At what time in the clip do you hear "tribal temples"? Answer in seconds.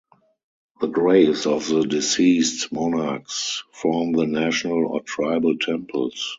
5.01-6.29